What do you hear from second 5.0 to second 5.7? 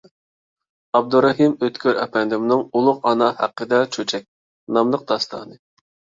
داستانى.